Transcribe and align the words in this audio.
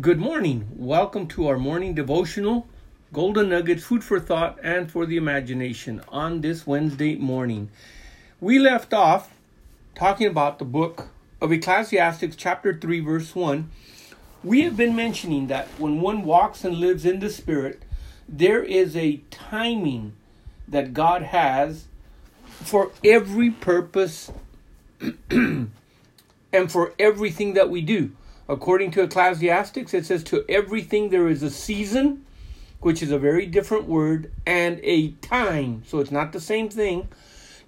Good 0.00 0.18
morning. 0.18 0.68
Welcome 0.74 1.28
to 1.28 1.48
our 1.48 1.58
morning 1.58 1.92
devotional, 1.94 2.66
Golden 3.12 3.50
Nuggets, 3.50 3.84
food 3.84 4.02
for 4.02 4.18
thought 4.18 4.58
and 4.62 4.90
for 4.90 5.04
the 5.04 5.18
imagination 5.18 6.00
on 6.08 6.40
this 6.40 6.66
Wednesday 6.66 7.16
morning. 7.16 7.68
We 8.40 8.58
left 8.58 8.94
off 8.94 9.34
talking 9.94 10.26
about 10.26 10.58
the 10.58 10.64
book 10.64 11.08
of 11.42 11.52
Ecclesiastes, 11.52 12.36
chapter 12.36 12.72
3, 12.72 13.00
verse 13.00 13.34
1. 13.34 13.70
We 14.42 14.62
have 14.62 14.78
been 14.78 14.96
mentioning 14.96 15.48
that 15.48 15.68
when 15.76 16.00
one 16.00 16.24
walks 16.24 16.64
and 16.64 16.78
lives 16.78 17.04
in 17.04 17.20
the 17.20 17.28
Spirit, 17.28 17.82
there 18.26 18.62
is 18.62 18.96
a 18.96 19.20
timing 19.30 20.14
that 20.66 20.94
God 20.94 21.20
has 21.20 21.84
for 22.46 22.92
every 23.04 23.50
purpose 23.50 24.32
and 25.30 25.68
for 26.70 26.94
everything 26.98 27.52
that 27.52 27.68
we 27.68 27.82
do. 27.82 28.12
According 28.52 28.90
to 28.90 29.02
Ecclesiastics, 29.04 29.94
it 29.94 30.04
says, 30.04 30.22
To 30.24 30.44
everything 30.46 31.08
there 31.08 31.26
is 31.26 31.42
a 31.42 31.48
season, 31.48 32.26
which 32.80 33.02
is 33.02 33.10
a 33.10 33.18
very 33.18 33.46
different 33.46 33.86
word, 33.86 34.30
and 34.44 34.78
a 34.82 35.12
time. 35.12 35.82
So 35.86 36.00
it's 36.00 36.10
not 36.10 36.32
the 36.32 36.40
same 36.40 36.68
thing. 36.68 37.08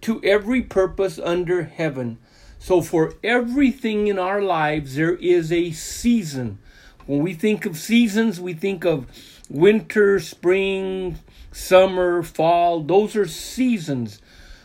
To 0.02 0.23
every 0.23 0.61
purpose 0.61 1.19
under 1.19 1.62
heaven. 1.62 2.19
So 2.59 2.83
for 2.83 3.15
everything 3.25 4.09
in 4.09 4.19
our 4.19 4.42
lives, 4.42 4.97
there 4.97 5.15
is 5.15 5.51
a 5.51 5.70
season. 5.70 6.59
When 7.06 7.23
we 7.23 7.33
think 7.33 7.64
of 7.64 7.78
seasons, 7.78 8.39
we 8.39 8.53
think 8.53 8.84
of 8.84 9.06
winter, 9.48 10.20
spring, 10.20 11.19
summer, 11.51 12.23
fall. 12.23 12.83
Those 12.83 13.16
are 13.16 13.27
seasons. 13.27 14.20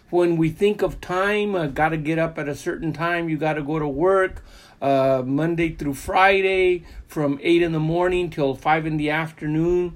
When 0.09 0.35
we 0.35 0.49
think 0.49 0.81
of 0.81 0.99
time, 0.99 1.55
uh, 1.55 1.67
got 1.67 1.89
to 1.89 1.97
get 1.97 2.19
up 2.19 2.37
at 2.37 2.49
a 2.49 2.55
certain 2.55 2.91
time, 2.91 3.29
you 3.29 3.37
got 3.37 3.53
to 3.53 3.61
go 3.61 3.79
to 3.79 3.87
work 3.87 4.43
uh, 4.81 5.23
Monday 5.25 5.75
through 5.75 5.93
Friday 5.93 6.83
from 7.07 7.39
8 7.41 7.61
in 7.61 7.71
the 7.71 7.79
morning 7.79 8.29
till 8.29 8.55
5 8.55 8.85
in 8.85 8.97
the 8.97 9.09
afternoon. 9.09 9.95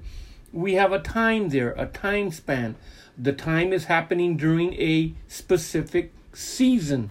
We 0.52 0.74
have 0.74 0.92
a 0.92 1.00
time 1.00 1.48
there, 1.48 1.72
a 1.76 1.86
time 1.86 2.30
span. 2.30 2.76
The 3.16 3.32
time 3.32 3.72
is 3.72 3.84
happening 3.84 4.36
during 4.36 4.74
a 4.74 5.14
specific 5.28 6.12
season. 6.32 7.10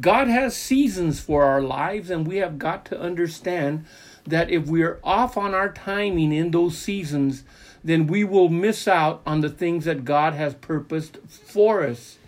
God 0.00 0.28
has 0.28 0.56
seasons 0.56 1.20
for 1.20 1.44
our 1.44 1.62
lives, 1.62 2.10
and 2.10 2.26
we 2.26 2.36
have 2.36 2.58
got 2.58 2.84
to 2.86 3.00
understand 3.00 3.86
that 4.26 4.50
if 4.50 4.66
we're 4.66 4.98
off 5.02 5.36
on 5.36 5.54
our 5.54 5.72
timing 5.72 6.32
in 6.32 6.50
those 6.50 6.76
seasons, 6.76 7.44
then 7.82 8.06
we 8.06 8.24
will 8.24 8.48
miss 8.48 8.86
out 8.88 9.22
on 9.24 9.40
the 9.40 9.48
things 9.48 9.84
that 9.84 10.04
God 10.04 10.34
has 10.34 10.54
purposed 10.54 11.18
for 11.28 11.84
us. 11.84 12.18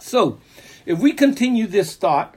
So, 0.00 0.40
if 0.86 0.98
we 0.98 1.12
continue 1.12 1.66
this 1.66 1.94
thought, 1.94 2.34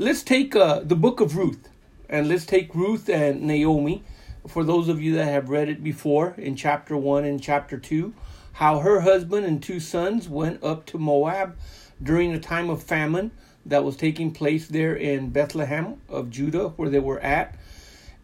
let's 0.00 0.22
take 0.22 0.56
uh, 0.56 0.80
the 0.82 0.96
book 0.96 1.20
of 1.20 1.36
Ruth 1.36 1.68
and 2.08 2.26
let's 2.26 2.46
take 2.46 2.74
Ruth 2.74 3.10
and 3.10 3.42
Naomi. 3.42 4.02
For 4.48 4.64
those 4.64 4.88
of 4.88 5.02
you 5.02 5.14
that 5.16 5.26
have 5.26 5.50
read 5.50 5.68
it 5.68 5.84
before 5.84 6.34
in 6.38 6.56
chapter 6.56 6.96
1 6.96 7.26
and 7.26 7.42
chapter 7.42 7.76
2, 7.76 8.14
how 8.54 8.78
her 8.78 9.00
husband 9.00 9.44
and 9.44 9.62
two 9.62 9.78
sons 9.78 10.26
went 10.26 10.64
up 10.64 10.86
to 10.86 10.98
Moab 10.98 11.54
during 12.02 12.32
a 12.32 12.40
time 12.40 12.70
of 12.70 12.82
famine 12.82 13.30
that 13.66 13.84
was 13.84 13.94
taking 13.94 14.32
place 14.32 14.68
there 14.68 14.96
in 14.96 15.28
Bethlehem 15.28 16.00
of 16.08 16.30
Judah, 16.30 16.68
where 16.70 16.88
they 16.88 16.98
were 16.98 17.20
at. 17.20 17.54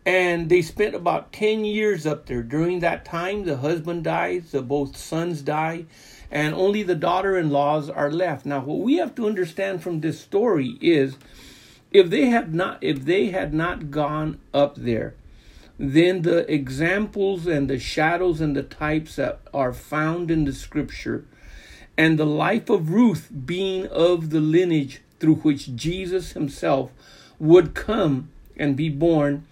And 0.07 0.49
they 0.49 0.63
spent 0.63 0.95
about 0.95 1.31
10 1.35 1.67
years 1.67 2.07
up 2.07 2.25
there. 2.25 2.43
During 2.43 2.81
that 2.81 3.05
time, 3.05 3.45
the 3.45 3.59
husband 3.59 4.05
dies, 4.05 4.51
the 4.51 4.63
both 4.63 4.97
sons 4.97 5.43
die, 5.43 5.85
and 6.31 6.55
only 6.55 6.83
the 6.83 6.95
daughter 6.95 7.37
in 7.37 7.51
laws 7.51 7.91
are 7.91 8.11
left. 8.11 8.47
Now, 8.47 8.61
what 8.61 8.79
we 8.79 8.95
have 8.95 9.15
to 9.17 9.27
understand 9.27 9.83
from 9.83 10.01
this 10.01 10.19
story 10.19 10.79
is 10.81 11.19
if 11.97 12.11
they 12.11 12.27
had 12.27 12.55
not 12.55 12.79
if 12.83 13.05
they 13.05 13.27
had 13.31 13.55
not 13.55 13.91
gone 13.91 14.39
up 14.53 14.75
there 14.77 15.15
then 15.79 16.23
the 16.23 16.51
examples 16.53 17.47
and 17.47 17.69
the 17.69 17.79
shadows 17.79 18.41
and 18.41 18.57
the 18.57 18.63
types 18.63 19.17
that 19.17 19.41
are 19.53 19.73
found 19.73 20.31
in 20.31 20.45
the 20.45 20.53
scripture 20.53 21.25
and 21.97 22.19
the 22.19 22.27
life 22.27 22.69
of 22.69 22.91
Ruth 22.91 23.31
being 23.47 23.87
of 23.87 24.31
the 24.31 24.41
lineage 24.41 25.01
through 25.19 25.37
which 25.37 25.75
Jesus 25.75 26.33
himself 26.33 26.93
would 27.39 27.75
come 27.75 28.31
and 28.57 28.77
be 28.77 28.89
born 28.89 29.47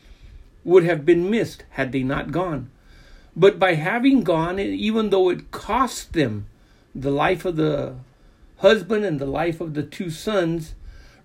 would 0.62 0.84
have 0.84 1.04
been 1.04 1.30
missed 1.30 1.64
had 1.70 1.92
they 1.92 2.02
not 2.02 2.32
gone. 2.32 2.70
But 3.36 3.58
by 3.58 3.74
having 3.74 4.22
gone, 4.22 4.58
even 4.58 5.10
though 5.10 5.28
it 5.28 5.50
cost 5.50 6.12
them 6.12 6.46
the 6.94 7.10
life 7.10 7.44
of 7.44 7.56
the 7.56 7.96
husband 8.58 9.04
and 9.04 9.18
the 9.18 9.26
life 9.26 9.60
of 9.60 9.74
the 9.74 9.82
two 9.82 10.10
sons, 10.10 10.74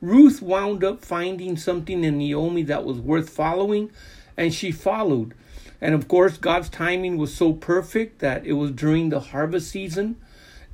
Ruth 0.02 0.42
wound 0.42 0.84
up 0.84 1.04
finding 1.04 1.58
something 1.58 2.04
in 2.04 2.18
Naomi 2.18 2.64
that 2.64 2.86
was 2.86 3.00
worth 3.00 3.30
following, 3.30 3.92
and 4.38 4.54
she 4.54 4.72
followed. 4.72 5.34
And 5.82 5.94
of 5.96 6.08
course, 6.08 6.38
God's 6.38 6.70
timing 6.70 7.18
was 7.18 7.34
so 7.34 7.54
perfect 7.54 8.20
that 8.20 8.46
it 8.46 8.54
was 8.54 8.72
during 8.72 9.10
the 9.10 9.20
harvest 9.20 9.70
season, 9.70 10.18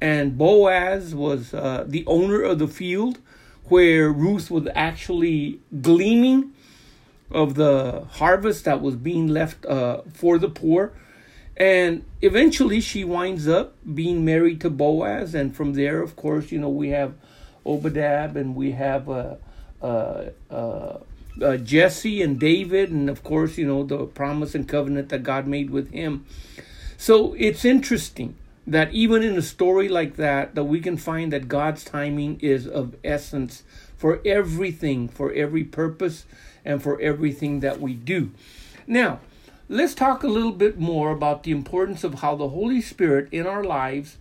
and 0.01 0.37
Boaz 0.37 1.15
was 1.15 1.53
uh, 1.53 1.85
the 1.87 2.05
owner 2.05 2.41
of 2.41 2.59
the 2.59 2.67
field 2.67 3.19
where 3.65 4.11
Ruth 4.11 4.51
was 4.51 4.67
actually 4.75 5.59
gleaming 5.81 6.53
of 7.31 7.55
the 7.55 8.05
harvest 8.11 8.65
that 8.65 8.81
was 8.81 8.95
being 8.95 9.27
left 9.27 9.65
uh, 9.65 10.01
for 10.13 10.37
the 10.37 10.49
poor. 10.49 10.93
And 11.57 12.03
eventually 12.21 12.81
she 12.81 13.03
winds 13.03 13.47
up 13.47 13.75
being 13.95 14.25
married 14.25 14.61
to 14.61 14.69
Boaz. 14.69 15.33
And 15.33 15.55
from 15.55 15.73
there, 15.73 16.01
of 16.01 16.15
course, 16.15 16.51
you 16.51 16.59
know, 16.59 16.69
we 16.69 16.89
have 16.89 17.15
Obadiah, 17.65 18.29
and 18.35 18.55
we 18.55 18.71
have 18.71 19.09
uh, 19.09 19.35
uh, 19.81 20.25
uh, 20.49 20.97
uh, 21.41 21.57
Jesse 21.57 22.21
and 22.21 22.39
David, 22.39 22.91
and 22.91 23.09
of 23.09 23.23
course, 23.23 23.57
you 23.57 23.67
know, 23.67 23.83
the 23.83 24.05
promise 24.05 24.55
and 24.55 24.67
covenant 24.67 25.09
that 25.09 25.23
God 25.23 25.47
made 25.47 25.69
with 25.69 25.91
him. 25.91 26.25
So 26.97 27.33
it's 27.33 27.65
interesting 27.65 28.35
that 28.67 28.93
even 28.93 29.21
in 29.21 29.37
a 29.37 29.41
story 29.41 29.87
like 29.89 30.15
that, 30.15 30.55
that 30.55 30.63
we 30.63 30.79
can 30.79 30.97
find 30.97 31.31
that 31.31 31.47
God's 31.47 31.83
timing 31.83 32.39
is 32.39 32.67
of 32.67 32.95
essence 33.03 33.63
for 33.97 34.21
everything, 34.25 35.07
for 35.07 35.31
every 35.33 35.63
purpose, 35.63 36.25
and 36.63 36.81
for 36.81 36.99
everything 36.99 37.59
that 37.59 37.79
we 37.79 37.93
do. 37.93 38.31
Now, 38.87 39.19
let's 39.69 39.93
talk 39.93 40.23
a 40.23 40.27
little 40.27 40.51
bit 40.51 40.79
more 40.79 41.11
about 41.11 41.43
the 41.43 41.51
importance 41.51 42.03
of 42.03 42.15
how 42.15 42.35
the 42.35 42.49
Holy 42.49 42.81
Spirit 42.81 43.29
in 43.31 43.45
our 43.45 43.63
lives 43.63 44.17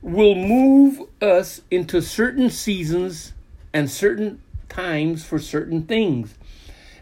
will 0.00 0.34
move 0.34 1.00
us 1.20 1.62
into 1.70 2.00
certain 2.00 2.50
seasons 2.50 3.32
and 3.72 3.90
certain 3.90 4.40
times 4.68 5.24
for 5.24 5.38
certain 5.38 5.82
things. 5.82 6.34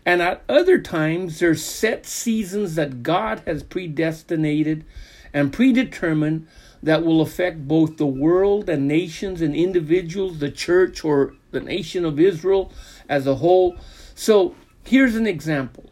And 0.05 0.23
at 0.23 0.45
other 0.49 0.79
times, 0.79 1.41
there's 1.41 1.65
set 1.65 2.07
seasons 2.07 2.77
that 2.77 3.03
God 3.03 3.43
has 3.47 3.63
predestinated 3.63 4.85
and 5.33 5.53
predetermined 5.53 6.47
that 6.83 7.05
will 7.05 7.21
affect 7.21 7.67
both 7.67 7.97
the 7.97 8.07
world 8.07 8.69
and 8.69 8.87
nations 8.87 9.43
and 9.43 9.57
individuals, 9.57 10.39
the 10.39 10.51
church 10.51 11.05
or 11.05 11.35
the 11.51 11.61
nation 11.61 12.05
of 12.05 12.21
Israel 12.21 12.71
as 13.09 13.27
a 13.27 13.37
whole. 13.37 13.77
So 14.15 14.55
here's 14.85 15.17
an 15.17 15.27
example. 15.27 15.91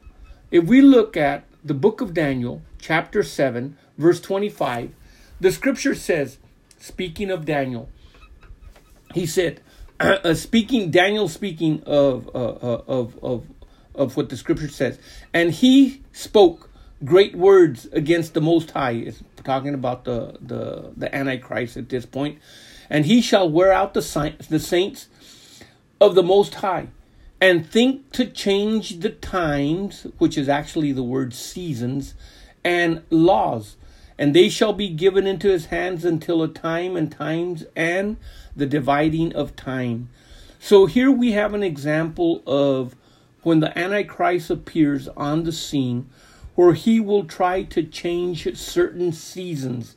If 0.51 0.65
we 0.65 0.81
look 0.81 1.17
at 1.17 1.45
the 1.65 1.75
book 1.75 2.01
of 2.01 2.15
Daniel, 2.15 2.63
chapter 2.79 3.25
7, 3.25 3.77
verse 3.99 4.21
25, 4.21 4.93
the 5.41 5.51
scripture 5.51 5.97
says, 5.97 6.39
speaking 6.85 7.31
of 7.31 7.47
Daniel, 7.47 7.89
he 9.15 9.27
said, 9.27 9.61
uh, 10.01 10.35
speaking 10.35 10.91
Daniel 10.91 11.29
speaking 11.29 11.83
of, 11.85 12.29
uh, 12.35 12.39
uh, 12.39 12.83
of 12.87 13.19
of 13.23 13.47
of 13.95 14.17
what 14.17 14.29
the 14.29 14.37
scripture 14.37 14.69
says, 14.69 14.99
and 15.33 15.51
he 15.51 16.03
spoke 16.13 16.71
great 17.05 17.35
words 17.35 17.87
against 17.93 18.35
the 18.35 18.41
Most 18.41 18.73
High. 18.73 18.93
It's 18.93 19.23
talking 19.45 19.73
about 19.73 20.05
the 20.05 20.37
the 20.41 20.93
the 20.97 21.15
Antichrist 21.15 21.77
at 21.77 21.89
this 21.89 22.05
point, 22.05 22.39
and 22.91 23.07
he 23.07 23.23
shall 23.23 23.49
wear 23.49 23.73
out 23.73 23.95
the 23.95 24.35
the 24.51 24.61
saints 24.61 25.09
of 26.01 26.15
the 26.15 26.23
Most 26.23 26.57
High, 26.57 26.89
and 27.41 27.67
think 27.67 28.13
to 28.13 28.27
change 28.27 29.01
the 29.01 29.11
times, 29.11 30.07
which 30.19 30.37
is 30.37 30.51
actually 30.51 30.93
the 30.93 31.03
word 31.03 31.33
seasons, 31.33 32.15
and 32.63 33.03
laws 33.09 33.77
and 34.19 34.35
they 34.35 34.49
shall 34.49 34.73
be 34.73 34.89
given 34.89 35.27
into 35.27 35.49
his 35.49 35.67
hands 35.67 36.05
until 36.05 36.43
a 36.43 36.49
time 36.49 36.97
and 36.97 37.11
times 37.11 37.65
and 37.75 38.17
the 38.55 38.67
dividing 38.67 39.35
of 39.35 39.57
time. 39.57 40.09
So 40.59 40.87
here 40.87 41.11
we 41.11 41.33
have 41.33 41.53
an 41.53 41.63
example 41.63 42.43
of 42.47 42.95
when 43.43 43.61
the 43.61 43.77
Antichrist 43.79 44.51
appears 44.51 45.09
on 45.09 45.45
the 45.45 45.53
scene, 45.53 46.09
where 46.55 46.73
he 46.73 47.01
will 47.01 47.25
try 47.25 47.63
to 47.65 47.83
change 47.83 48.57
certain 48.57 49.13
seasons. 49.13 49.97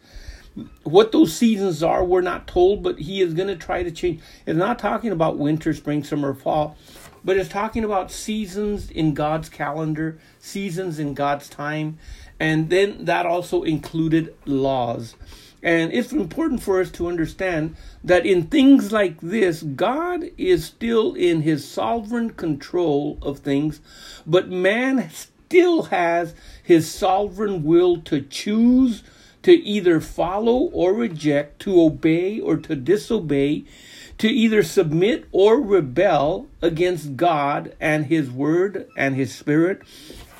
What 0.83 1.11
those 1.11 1.33
seasons 1.35 1.83
are, 1.83 2.03
we're 2.03 2.21
not 2.21 2.47
told, 2.47 2.81
but 2.81 2.99
he 2.99 3.21
is 3.21 3.33
going 3.33 3.47
to 3.47 3.55
try 3.55 3.83
to 3.83 3.91
change. 3.91 4.21
It's 4.45 4.57
not 4.57 4.79
talking 4.79 5.11
about 5.11 5.37
winter, 5.37 5.73
spring, 5.73 6.03
summer, 6.03 6.33
fall, 6.33 6.75
but 7.23 7.37
it's 7.37 7.49
talking 7.49 7.83
about 7.83 8.11
seasons 8.11 8.89
in 8.89 9.13
God's 9.13 9.49
calendar, 9.49 10.17
seasons 10.39 10.97
in 10.97 11.13
God's 11.13 11.47
time. 11.47 11.99
And 12.39 12.69
then 12.69 13.06
that 13.06 13.25
also 13.25 13.63
included 13.63 14.36
laws. 14.45 15.16
And 15.63 15.92
it's 15.92 16.12
important 16.12 16.62
for 16.62 16.80
us 16.80 16.92
to 16.92 17.07
understand 17.07 17.75
that 18.04 18.25
in 18.25 18.44
things 18.44 18.92
like 18.92 19.19
this, 19.22 19.63
God 19.63 20.25
is 20.38 20.63
still 20.63 21.16
in 21.16 21.42
his 21.42 21.68
sovereign 21.68 22.30
control 22.31 23.18
of 23.22 23.39
things, 23.39 23.81
but 24.25 24.50
man 24.50 25.10
still 25.10 25.84
has 25.84 26.36
his 26.62 26.92
sovereign 26.92 27.63
will 27.63 28.00
to 28.01 28.22
choose 28.22 29.04
to 29.48 29.54
either 29.54 30.01
follow 30.01 30.69
or 30.74 30.94
reject, 30.94 31.62
to 31.62 31.81
obey 31.81 32.38
or 32.38 32.57
to 32.57 32.75
disobey, 32.75 33.63
to 34.18 34.28
either 34.28 34.62
submit 34.62 35.25
or 35.31 35.62
rebel 35.62 36.48
against 36.62 37.16
God 37.16 37.74
and 37.80 38.07
His 38.07 38.30
Word 38.30 38.89
and 38.98 39.16
His 39.16 39.34
Spirit, 39.34 39.84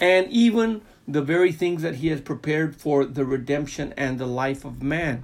and 0.02 0.28
even 0.30 0.82
the 1.08 1.22
very 1.22 1.52
things 1.52 1.82
that 1.82 1.96
He 1.96 2.08
has 2.10 2.22
prepared 2.22 2.76
for 2.76 3.06
the 3.06 3.26
redemption 3.26 3.94
and 3.96 4.20
the 4.20 4.28
life 4.28 4.66
of 4.66 4.84
man. 4.84 5.24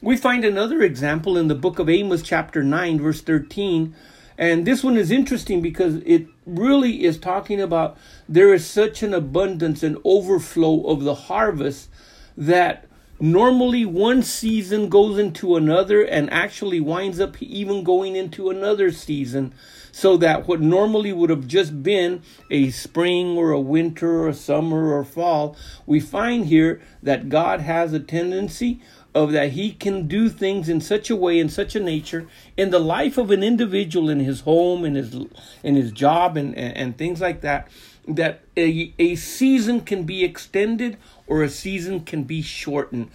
We 0.00 0.16
find 0.16 0.44
another 0.44 0.82
example 0.82 1.36
in 1.36 1.48
the 1.48 1.54
book 1.54 1.78
of 1.78 1.88
Amos, 1.88 2.22
chapter 2.22 2.62
9, 2.62 3.00
verse 3.00 3.20
13. 3.20 3.94
And 4.38 4.66
this 4.66 4.82
one 4.82 4.96
is 4.96 5.10
interesting 5.10 5.60
because 5.60 5.96
it 6.06 6.26
really 6.46 7.04
is 7.04 7.18
talking 7.18 7.60
about 7.60 7.96
there 8.28 8.52
is 8.52 8.66
such 8.66 9.02
an 9.02 9.14
abundance 9.14 9.82
and 9.82 9.98
overflow 10.04 10.86
of 10.86 11.04
the 11.04 11.14
harvest 11.14 11.88
that 12.36 12.86
normally 13.20 13.84
one 13.84 14.22
season 14.22 14.88
goes 14.88 15.18
into 15.18 15.54
another 15.54 16.02
and 16.02 16.32
actually 16.32 16.80
winds 16.80 17.20
up 17.20 17.40
even 17.40 17.84
going 17.84 18.16
into 18.16 18.50
another 18.50 18.90
season 18.90 19.54
so 19.92 20.16
that 20.16 20.48
what 20.48 20.60
normally 20.60 21.12
would 21.12 21.30
have 21.30 21.46
just 21.46 21.82
been 21.82 22.22
a 22.50 22.70
spring 22.70 23.36
or 23.36 23.52
a 23.52 23.60
winter 23.60 24.22
or 24.22 24.28
a 24.28 24.34
summer 24.34 24.92
or 24.92 25.04
fall 25.04 25.56
we 25.86 26.00
find 26.00 26.46
here 26.46 26.80
that 27.02 27.28
god 27.28 27.60
has 27.60 27.92
a 27.92 28.00
tendency 28.00 28.80
of 29.14 29.30
that 29.30 29.52
he 29.52 29.70
can 29.70 30.08
do 30.08 30.28
things 30.28 30.68
in 30.68 30.80
such 30.80 31.10
a 31.10 31.16
way 31.16 31.38
in 31.38 31.48
such 31.48 31.76
a 31.76 31.80
nature 31.80 32.26
in 32.56 32.70
the 32.70 32.78
life 32.78 33.18
of 33.18 33.30
an 33.30 33.42
individual 33.42 34.08
in 34.08 34.20
his 34.20 34.40
home 34.40 34.84
in 34.84 34.94
his 34.94 35.14
in 35.62 35.76
his 35.76 35.92
job 35.92 36.36
and 36.36 36.56
and, 36.56 36.76
and 36.76 36.98
things 36.98 37.20
like 37.20 37.42
that 37.42 37.68
that 38.06 38.40
a, 38.56 38.92
a 38.98 39.14
season 39.16 39.80
can 39.80 40.04
be 40.04 40.24
extended 40.24 40.96
or 41.26 41.42
a 41.42 41.48
season 41.48 42.00
can 42.00 42.24
be 42.24 42.42
shortened. 42.42 43.10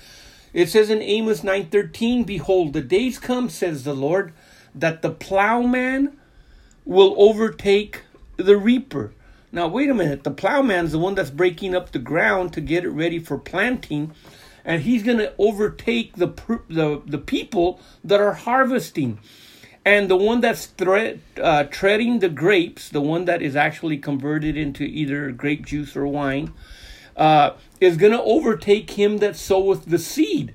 It 0.54 0.70
says 0.70 0.90
in 0.90 1.02
Amos 1.02 1.42
9:13, 1.42 2.26
behold, 2.26 2.74
the 2.74 2.82
days 2.82 3.20
come 3.20 3.50
says 3.50 3.84
the 3.84 3.94
Lord 3.94 4.34
that 4.74 5.02
the 5.02 5.12
plowman 5.12 6.18
will 6.88 7.13
overtake 7.18 8.01
the 8.38 8.57
reaper. 8.57 9.13
Now 9.51 9.68
wait 9.68 9.89
a 9.89 9.94
minute, 9.94 10.24
the 10.24 10.31
plowman's 10.31 10.92
the 10.92 11.00
one 11.00 11.16
that's 11.16 11.30
breaking 11.30 11.75
up 11.75 11.92
the 11.92 12.00
ground 12.00 12.54
to 12.54 12.62
get 12.62 12.84
it 12.84 12.89
ready 12.89 13.19
for 13.19 13.38
planting 13.38 14.13
and 14.68 14.81
he's 14.81 15.01
going 15.01 15.18
to 15.18 15.34
overtake 15.39 16.18
the 16.18 16.28
the 16.68 17.01
the 17.06 17.18
people 17.18 17.80
that 18.04 18.19
are 18.19 18.34
harvesting. 18.34 19.18
And 19.86 20.10
the 20.10 20.18
one 20.18 20.42
that's 20.42 20.66
thre- 20.66 21.19
uh, 21.42 21.63
treading 21.63 22.19
the 22.19 22.28
grapes, 22.28 22.90
the 22.90 23.00
one 23.00 23.24
that 23.24 23.42
is 23.42 23.56
actually 23.56 23.98
converted 23.98 24.57
into 24.57 24.83
either 24.83 25.31
grape 25.31 25.66
juice 25.66 25.95
or 25.95 26.06
wine, 26.06 26.54
uh, 27.16 27.51
is 27.80 27.95
going 27.95 28.12
to 28.12 28.22
overtake 28.22 28.92
him 28.92 29.19
that 29.19 29.38
soweth 29.38 29.86
the 29.86 29.98
seed. 29.98 30.54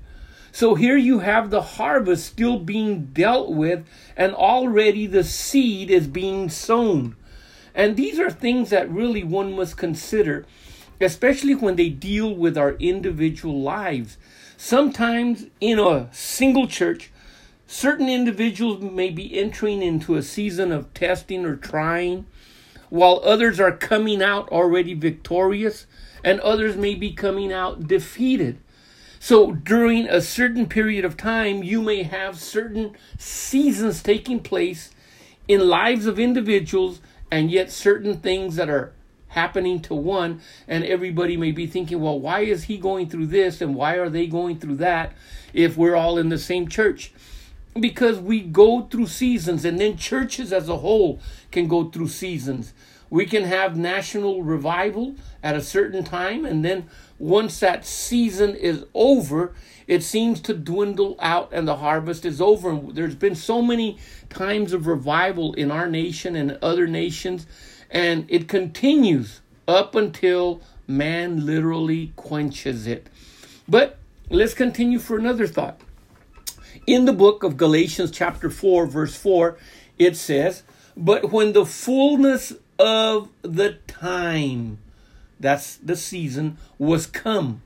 So 0.53 0.75
here 0.75 0.95
you 0.95 1.19
have 1.19 1.49
the 1.49 1.61
harvest 1.61 2.25
still 2.25 2.59
being 2.59 3.07
dealt 3.07 3.51
with, 3.51 3.85
and 4.15 4.33
already 4.33 5.05
the 5.05 5.25
seed 5.25 5.91
is 5.91 6.07
being 6.07 6.49
sown. 6.49 7.17
And 7.75 7.97
these 7.97 8.19
are 8.19 8.31
things 8.31 8.69
that 8.69 8.89
really 8.89 9.23
one 9.23 9.57
must 9.57 9.75
consider, 9.75 10.45
especially 11.01 11.55
when 11.55 11.75
they 11.75 11.89
deal 11.89 12.33
with 12.33 12.57
our 12.57 12.75
individual 12.75 13.61
lives. 13.61 14.17
Sometimes 14.55 15.47
in 15.59 15.77
a 15.79 16.07
single 16.13 16.67
church, 16.67 17.11
Certain 17.73 18.07
individuals 18.07 18.83
may 18.83 19.09
be 19.09 19.35
entering 19.35 19.81
into 19.81 20.15
a 20.15 20.21
season 20.21 20.71
of 20.71 20.93
testing 20.93 21.43
or 21.43 21.55
trying, 21.55 22.23
while 22.89 23.19
others 23.23 23.59
are 23.59 23.75
coming 23.75 24.21
out 24.21 24.47
already 24.49 24.93
victorious, 24.93 25.87
and 26.23 26.39
others 26.41 26.75
may 26.75 26.93
be 26.93 27.11
coming 27.11 27.51
out 27.51 27.87
defeated. 27.87 28.59
So, 29.23 29.53
during 29.53 30.09
a 30.09 30.19
certain 30.19 30.67
period 30.67 31.05
of 31.05 31.15
time, 31.15 31.63
you 31.63 31.81
may 31.81 32.03
have 32.03 32.37
certain 32.37 32.97
seasons 33.17 34.03
taking 34.03 34.41
place 34.41 34.91
in 35.47 35.69
lives 35.69 36.07
of 36.07 36.19
individuals, 36.19 36.99
and 37.31 37.49
yet 37.49 37.71
certain 37.71 38.17
things 38.17 38.57
that 38.57 38.69
are 38.69 38.91
happening 39.29 39.79
to 39.83 39.95
one, 39.95 40.41
and 40.67 40.83
everybody 40.83 41.37
may 41.37 41.53
be 41.53 41.67
thinking, 41.67 42.01
well, 42.01 42.19
why 42.19 42.41
is 42.41 42.65
he 42.65 42.77
going 42.77 43.07
through 43.07 43.27
this 43.27 43.61
and 43.61 43.75
why 43.75 43.95
are 43.95 44.09
they 44.09 44.27
going 44.27 44.59
through 44.59 44.75
that 44.75 45.13
if 45.53 45.77
we're 45.77 45.95
all 45.95 46.17
in 46.17 46.27
the 46.27 46.37
same 46.37 46.67
church? 46.67 47.13
because 47.79 48.19
we 48.19 48.39
go 48.39 48.83
through 48.83 49.07
seasons 49.07 49.65
and 49.65 49.79
then 49.79 49.97
churches 49.97 50.53
as 50.53 50.69
a 50.69 50.77
whole 50.77 51.19
can 51.51 51.67
go 51.67 51.89
through 51.89 52.07
seasons 52.07 52.73
we 53.13 53.27
can 53.27 53.43
have 53.43 53.77
national 53.77 54.41
revival 54.41 55.13
at 55.43 55.55
a 55.55 55.61
certain 55.61 56.03
time 56.03 56.45
and 56.45 56.65
then 56.65 56.89
once 57.19 57.59
that 57.59 57.85
season 57.85 58.55
is 58.55 58.85
over 58.95 59.53
it 59.85 60.01
seems 60.01 60.41
to 60.41 60.51
dwindle 60.51 61.15
out 61.19 61.49
and 61.53 61.67
the 61.67 61.75
harvest 61.75 62.25
is 62.25 62.41
over. 62.41 62.75
There's 62.91 63.13
been 63.13 63.35
so 63.35 63.61
many 63.61 63.99
times 64.29 64.73
of 64.73 64.87
revival 64.87 65.53
in 65.53 65.69
our 65.69 65.87
nation 65.87 66.35
and 66.35 66.57
other 66.63 66.87
nations 66.87 67.45
and 67.91 68.25
it 68.29 68.47
continues 68.47 69.41
up 69.67 69.93
until 69.93 70.63
man 70.87 71.45
literally 71.45 72.13
quenches 72.15 72.87
it. 72.87 73.05
But 73.69 73.99
let's 74.31 74.55
continue 74.55 74.97
for 74.97 75.19
another 75.19 75.45
thought. 75.45 75.79
In 76.87 77.05
the 77.05 77.13
book 77.13 77.43
of 77.43 77.57
Galatians, 77.57 78.09
chapter 78.09 78.49
4, 78.49 78.87
verse 78.87 79.15
4, 79.15 79.55
it 79.99 80.17
says, 80.17 80.63
But 80.97 81.31
when 81.31 81.53
the 81.53 81.63
fullness 81.65 82.53
of 82.83 83.29
the 83.41 83.77
time, 83.87 84.79
that's 85.39 85.77
the 85.77 85.95
season, 85.95 86.57
was 86.77 87.07
come, 87.07 87.61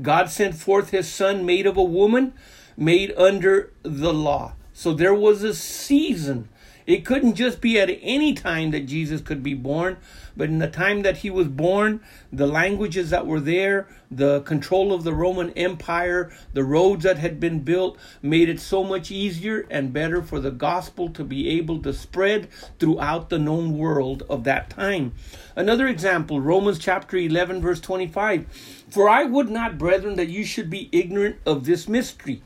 God 0.00 0.30
sent 0.30 0.54
forth 0.54 0.90
his 0.90 1.10
son, 1.10 1.44
made 1.44 1.66
of 1.66 1.76
a 1.76 1.82
woman, 1.82 2.32
made 2.76 3.12
under 3.16 3.72
the 3.82 4.14
law. 4.14 4.54
So 4.72 4.94
there 4.94 5.14
was 5.14 5.42
a 5.42 5.52
season 5.52 6.48
it 6.90 7.04
couldn't 7.04 7.36
just 7.36 7.60
be 7.60 7.78
at 7.78 7.88
any 8.02 8.34
time 8.34 8.72
that 8.72 8.86
Jesus 8.86 9.20
could 9.20 9.42
be 9.42 9.54
born, 9.54 9.96
but 10.36 10.48
in 10.48 10.58
the 10.58 10.68
time 10.68 11.02
that 11.02 11.18
he 11.18 11.30
was 11.30 11.46
born, 11.46 12.00
the 12.32 12.46
languages 12.46 13.10
that 13.10 13.26
were 13.26 13.38
there, 13.38 13.86
the 14.10 14.40
control 14.40 14.92
of 14.92 15.04
the 15.04 15.14
Roman 15.14 15.50
Empire, 15.50 16.32
the 16.52 16.64
roads 16.64 17.04
that 17.04 17.18
had 17.18 17.38
been 17.38 17.60
built 17.60 17.96
made 18.22 18.48
it 18.48 18.58
so 18.58 18.82
much 18.82 19.10
easier 19.10 19.66
and 19.70 19.92
better 19.92 20.20
for 20.20 20.40
the 20.40 20.50
gospel 20.50 21.08
to 21.10 21.22
be 21.22 21.48
able 21.50 21.80
to 21.82 21.92
spread 21.92 22.48
throughout 22.78 23.28
the 23.28 23.38
known 23.38 23.78
world 23.78 24.24
of 24.28 24.42
that 24.44 24.68
time. 24.68 25.12
Another 25.54 25.86
example, 25.86 26.40
Romans 26.40 26.78
chapter 26.78 27.16
11, 27.16 27.60
verse 27.60 27.80
25. 27.80 28.46
For 28.90 29.08
I 29.08 29.24
would 29.24 29.48
not, 29.48 29.78
brethren, 29.78 30.16
that 30.16 30.28
you 30.28 30.44
should 30.44 30.68
be 30.70 30.88
ignorant 30.90 31.36
of 31.46 31.64
this 31.64 31.86
mystery 31.86 32.42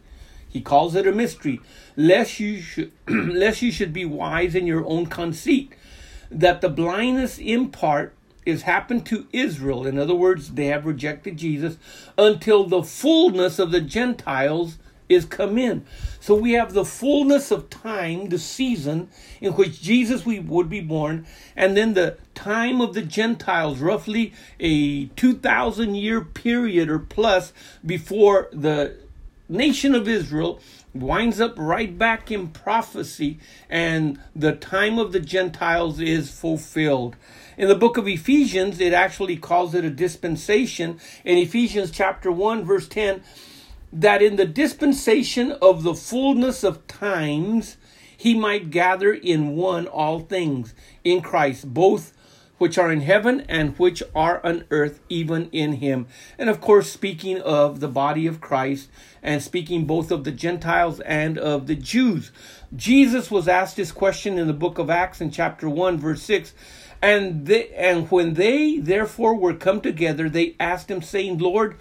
he 0.55 0.61
calls 0.61 0.95
it 0.95 1.05
a 1.05 1.11
mystery, 1.11 1.61
lest 1.97 2.39
you 2.39 2.63
should, 2.63 2.93
lest 3.09 3.61
you 3.61 3.73
should 3.73 3.93
be 3.93 4.05
wise 4.05 4.55
in 4.55 4.69
your 4.69 4.87
own 4.87 5.07
conceit, 5.07 5.75
that 6.31 6.61
the 6.61 6.69
blindness 6.69 7.39
in 7.39 7.71
part 7.71 8.15
is 8.47 8.63
happened 8.63 9.05
to 9.07 9.27
Israel. 9.33 9.85
In 9.85 9.99
other 9.99 10.15
words, 10.15 10.53
they 10.53 10.67
have 10.67 10.87
rejected 10.87 11.39
Jesus 11.39 11.77
until 12.17 12.65
the 12.69 12.85
fullness 12.85 13.59
of 13.59 13.73
the 13.73 13.81
Gentiles 13.81 14.79
is 15.09 15.25
come 15.25 15.59
in. 15.59 15.85
So 16.21 16.37
we 16.37 16.53
have 16.53 16.73
the 16.73 16.85
fullness 16.85 17.51
of 17.51 17.69
time, 17.69 18.29
the 18.29 18.39
season 18.39 19.09
in 19.41 19.55
which 19.55 19.83
Jesus 19.83 20.25
we 20.25 20.39
would 20.39 20.71
be 20.71 20.81
born, 20.81 21.27
and 21.57 21.77
then 21.77 21.95
the 21.95 22.17
time 22.37 22.81
of 22.81 22.95
the 22.95 23.03
Gentiles, 23.03 23.81
roughly 23.81 24.33
a 24.61 25.07
2,000 25.07 25.97
year 25.97 26.21
period 26.21 26.89
or 26.89 27.01
plus 27.01 27.53
before 27.85 28.49
the 28.53 29.04
nation 29.49 29.95
of 29.95 30.09
Israel 30.09 30.61
winds 30.95 31.41
up 31.41 31.55
right 31.57 31.99
back 31.99 32.31
in 32.31 32.49
prophecy, 32.49 33.39
and 33.69 34.19
the 34.35 34.53
time 34.53 34.99
of 34.99 35.13
the 35.13 35.21
Gentiles 35.21 36.01
is 36.01 36.31
fulfilled. 36.31 37.17
In 37.57 37.69
the 37.69 37.75
book 37.75 37.97
of 37.97 38.09
Ephesians, 38.09 38.81
it 38.81 38.93
actually 38.93 39.37
calls 39.37 39.75
it 39.75 39.85
a 39.85 39.91
dispensation. 39.91 40.99
In 41.25 41.39
Ephesians 41.39 41.91
chapter 41.91 42.31
1, 42.31 42.65
verse 42.65 42.89
10, 42.89 43.23
that 43.93 44.23
in 44.23 44.37
the 44.37 44.47
dispensation 44.47 45.53
of 45.63 45.83
the 45.83 45.95
fullness 45.95 46.65
of 46.65 46.87
times, 46.87 47.77
he 48.17 48.35
might 48.35 48.71
gather 48.71 49.13
in 49.13 49.55
one 49.55 49.87
all 49.87 50.21
things 50.21 50.75
in 51.05 51.21
Christ, 51.21 51.73
both 51.73 52.14
which 52.65 52.79
are 52.79 52.91
in 52.91 53.03
heaven 53.03 53.45
and 53.47 53.79
which 53.79 54.03
are 54.15 54.41
on 54.43 54.65
earth, 54.71 54.99
even 55.11 55.51
in 55.53 55.75
him. 55.75 56.07
And 56.39 56.49
of 56.49 56.63
course, 56.63 56.91
speaking 56.91 57.39
of 57.43 57.81
the 57.81 57.89
body 57.89 58.27
of 58.27 58.41
Christ 58.41 58.89
and 59.23 59.43
speaking 59.43 59.85
both 59.85 60.11
of 60.11 60.25
the 60.25 60.33
Gentiles 60.33 60.99
and 61.01 61.37
of 61.37 61.67
the 61.67 61.75
Jews. 61.75 62.33
Jesus 62.75 63.31
was 63.31 63.49
asked 63.49 63.77
this 63.77 63.93
question 63.93 64.39
in 64.39 64.47
the 64.47 64.55
book 64.55 64.79
of 64.79 64.89
Acts 64.89 65.21
in 65.21 65.31
chapter 65.31 65.69
1, 65.69 65.99
verse 65.99 66.23
6. 66.23 66.55
And 67.03 67.45
they, 67.45 67.69
and 67.75 68.11
when 68.11 68.33
they 68.33 68.79
therefore 68.79 69.35
were 69.35 69.53
come 69.53 69.83
together, 69.83 70.31
they 70.31 70.57
asked 70.59 70.91
him, 70.91 71.03
saying, 71.03 71.37
Lord, 71.37 71.77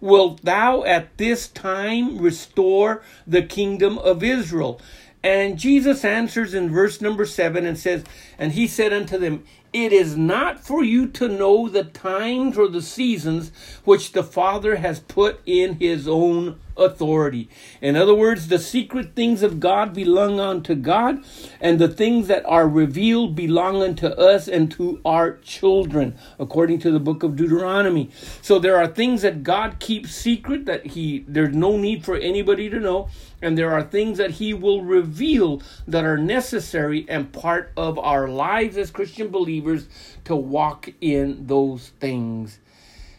wilt 0.00 0.42
thou 0.42 0.82
at 0.82 1.16
this 1.16 1.46
time 1.46 2.18
restore 2.18 3.04
the 3.24 3.44
kingdom 3.44 3.98
of 3.98 4.24
Israel? 4.24 4.80
And 5.24 5.58
Jesus 5.58 6.04
answers 6.04 6.52
in 6.52 6.68
verse 6.68 7.00
number 7.00 7.24
seven 7.24 7.64
and 7.64 7.78
says, 7.78 8.04
And 8.36 8.52
he 8.52 8.66
said 8.66 8.92
unto 8.92 9.16
them, 9.16 9.44
it 9.74 9.92
is 9.92 10.16
not 10.16 10.64
for 10.64 10.84
you 10.84 11.08
to 11.08 11.26
know 11.26 11.68
the 11.68 11.82
times 11.82 12.56
or 12.56 12.68
the 12.68 12.80
seasons 12.80 13.50
which 13.84 14.12
the 14.12 14.22
Father 14.22 14.76
has 14.76 15.00
put 15.00 15.40
in 15.44 15.74
his 15.74 16.06
own 16.06 16.60
authority. 16.76 17.48
In 17.80 17.96
other 17.96 18.14
words, 18.14 18.48
the 18.48 18.58
secret 18.58 19.14
things 19.14 19.42
of 19.42 19.60
God 19.60 19.92
belong 19.92 20.40
unto 20.40 20.74
God, 20.74 21.24
and 21.60 21.78
the 21.78 21.88
things 21.88 22.26
that 22.28 22.44
are 22.46 22.68
revealed 22.68 23.34
belong 23.34 23.82
unto 23.82 24.06
us 24.06 24.48
and 24.48 24.70
to 24.72 25.00
our 25.04 25.36
children, 25.38 26.16
according 26.38 26.78
to 26.80 26.90
the 26.90 27.00
book 27.00 27.22
of 27.22 27.36
Deuteronomy. 27.36 28.10
So 28.42 28.58
there 28.58 28.76
are 28.76 28.88
things 28.88 29.22
that 29.22 29.42
God 29.42 29.78
keeps 29.78 30.14
secret 30.14 30.66
that 30.66 30.86
he 30.86 31.24
there's 31.28 31.54
no 31.54 31.76
need 31.76 32.04
for 32.04 32.16
anybody 32.16 32.68
to 32.70 32.80
know, 32.80 33.08
and 33.40 33.56
there 33.56 33.72
are 33.72 33.82
things 33.82 34.18
that 34.18 34.32
he 34.32 34.54
will 34.54 34.82
reveal 34.82 35.62
that 35.86 36.04
are 36.04 36.18
necessary 36.18 37.06
and 37.08 37.32
part 37.32 37.72
of 37.76 37.98
our 37.98 38.28
lives 38.28 38.76
as 38.76 38.90
Christian 38.90 39.28
believers 39.64 39.88
to 40.24 40.36
walk 40.36 40.90
in 41.00 41.46
those 41.46 41.90
things. 42.00 42.60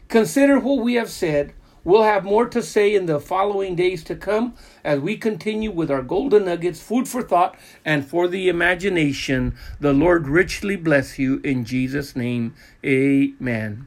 Consider 0.07 0.59
what 0.59 0.83
we 0.83 0.95
have 0.95 1.09
said. 1.09 1.53
We'll 1.83 2.03
have 2.03 2.23
more 2.23 2.47
to 2.49 2.63
say 2.63 2.95
in 2.95 3.05
the 3.05 3.19
following 3.19 3.75
days 3.75 4.03
to 4.05 4.15
come 4.15 4.55
as 4.83 4.99
we 4.99 5.17
continue 5.17 5.69
with 5.69 5.91
our 5.91 6.01
golden 6.01 6.45
nuggets, 6.45 6.81
food 6.81 7.07
for 7.07 7.21
thought 7.21 7.55
and 7.83 8.03
for 8.03 8.27
the 8.27 8.49
imagination. 8.49 9.55
The 9.79 9.93
Lord 9.93 10.27
richly 10.27 10.75
bless 10.77 11.19
you 11.19 11.41
in 11.43 11.63
Jesus' 11.63 12.15
name. 12.15 12.55
Amen. 12.83 13.85